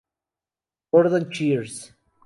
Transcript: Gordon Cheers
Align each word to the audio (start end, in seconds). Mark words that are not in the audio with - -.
Gordon 0.91 1.29
Cheers 1.29 1.93